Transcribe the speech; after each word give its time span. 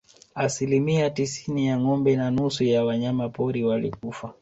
Asilimia 0.35 1.09
tisini 1.09 1.67
ya 1.67 1.79
ngombe 1.79 2.15
na 2.15 2.31
nusu 2.31 2.63
ya 2.63 2.85
wanyama 2.85 3.29
pori 3.29 3.63
walikufa 3.63 4.33